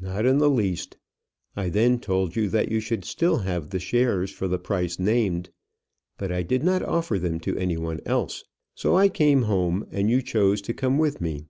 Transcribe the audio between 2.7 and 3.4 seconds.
should still